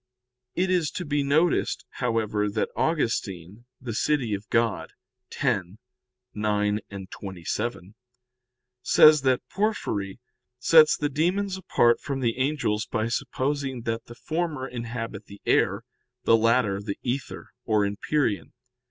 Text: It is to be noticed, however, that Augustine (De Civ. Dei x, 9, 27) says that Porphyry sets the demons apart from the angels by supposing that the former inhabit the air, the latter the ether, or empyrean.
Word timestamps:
It 0.55 0.71
is 0.71 0.89
to 0.93 1.05
be 1.05 1.21
noticed, 1.21 1.85
however, 1.99 2.49
that 2.49 2.71
Augustine 2.75 3.65
(De 3.83 3.93
Civ. 3.93 4.19
Dei 4.49 4.87
x, 5.29 5.67
9, 6.33 6.47
27) 7.11 7.95
says 8.81 9.21
that 9.21 9.47
Porphyry 9.47 10.19
sets 10.57 10.97
the 10.97 11.07
demons 11.09 11.55
apart 11.55 11.99
from 12.01 12.19
the 12.19 12.39
angels 12.39 12.87
by 12.87 13.09
supposing 13.09 13.81
that 13.83 14.05
the 14.05 14.15
former 14.15 14.67
inhabit 14.67 15.27
the 15.27 15.39
air, 15.45 15.83
the 16.23 16.35
latter 16.35 16.81
the 16.81 16.97
ether, 17.03 17.51
or 17.63 17.85
empyrean. 17.85 18.53